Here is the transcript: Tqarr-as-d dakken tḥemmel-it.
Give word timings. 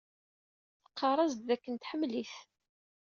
Tqarr-as-d 0.87 1.39
dakken 1.49 1.75
tḥemmel-it. 1.77 2.33